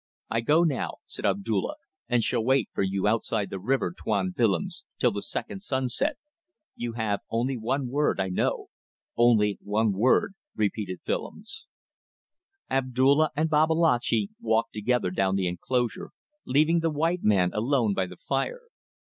"I 0.31 0.41
go 0.41 0.63
now," 0.63 0.95
said 1.05 1.27
Abdulla, 1.27 1.75
"and 2.09 2.23
shall 2.23 2.43
wait 2.43 2.71
for 2.73 2.81
you 2.81 3.05
outside 3.07 3.51
the 3.51 3.59
river, 3.59 3.93
Tuan 3.95 4.33
Willems, 4.35 4.83
till 4.97 5.11
the 5.11 5.21
second 5.21 5.61
sunset. 5.61 6.17
You 6.75 6.93
have 6.93 7.19
only 7.29 7.55
one 7.55 7.87
word, 7.87 8.19
I 8.19 8.29
know." 8.29 8.69
"Only 9.15 9.59
one 9.61 9.91
word," 9.93 10.33
repeated 10.55 11.01
Willems. 11.07 11.67
Abdulla 12.67 13.29
and 13.35 13.47
Babalatchi 13.47 14.31
walked 14.39 14.73
together 14.73 15.11
down 15.11 15.35
the 15.35 15.47
enclosure, 15.47 16.09
leaving 16.47 16.79
the 16.79 16.89
white 16.89 17.21
man 17.21 17.51
alone 17.53 17.93
by 17.93 18.07
the 18.07 18.17
fire. 18.17 18.61